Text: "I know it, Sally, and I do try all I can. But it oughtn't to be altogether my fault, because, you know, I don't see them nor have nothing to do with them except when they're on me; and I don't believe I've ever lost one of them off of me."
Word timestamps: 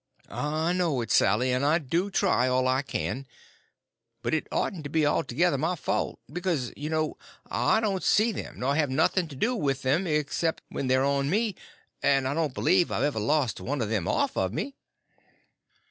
"I 0.31 0.73
know 0.73 1.01
it, 1.01 1.11
Sally, 1.11 1.51
and 1.51 1.63
I 1.63 1.77
do 1.77 2.09
try 2.09 2.47
all 2.47 2.67
I 2.67 2.81
can. 2.81 3.27
But 4.23 4.33
it 4.33 4.47
oughtn't 4.51 4.83
to 4.85 4.89
be 4.89 5.05
altogether 5.05 5.59
my 5.59 5.75
fault, 5.75 6.17
because, 6.33 6.73
you 6.75 6.89
know, 6.89 7.17
I 7.51 7.79
don't 7.81 8.01
see 8.01 8.31
them 8.31 8.55
nor 8.61 8.75
have 8.75 8.89
nothing 8.89 9.27
to 9.27 9.35
do 9.35 9.55
with 9.55 9.83
them 9.83 10.07
except 10.07 10.63
when 10.69 10.87
they're 10.87 11.05
on 11.05 11.29
me; 11.29 11.53
and 12.01 12.27
I 12.27 12.33
don't 12.33 12.55
believe 12.55 12.91
I've 12.91 13.03
ever 13.03 13.19
lost 13.19 13.61
one 13.61 13.79
of 13.79 13.89
them 13.89 14.07
off 14.07 14.35
of 14.35 14.51
me." 14.51 14.73